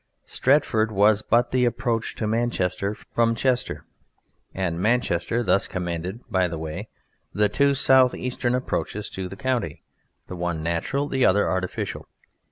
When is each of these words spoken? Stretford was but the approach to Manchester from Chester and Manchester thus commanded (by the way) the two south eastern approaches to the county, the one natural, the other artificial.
Stretford 0.25 0.89
was 0.91 1.21
but 1.21 1.51
the 1.51 1.63
approach 1.63 2.15
to 2.15 2.25
Manchester 2.25 2.95
from 2.95 3.35
Chester 3.35 3.85
and 4.51 4.79
Manchester 4.79 5.43
thus 5.43 5.67
commanded 5.67 6.21
(by 6.27 6.47
the 6.47 6.57
way) 6.57 6.89
the 7.35 7.49
two 7.49 7.75
south 7.75 8.15
eastern 8.15 8.55
approaches 8.55 9.11
to 9.11 9.29
the 9.29 9.35
county, 9.35 9.83
the 10.25 10.35
one 10.35 10.63
natural, 10.63 11.07
the 11.07 11.23
other 11.23 11.47
artificial. 11.47 12.07